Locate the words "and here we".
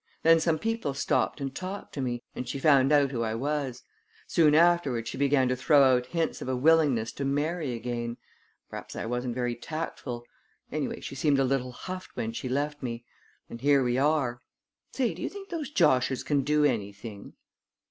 13.47-13.99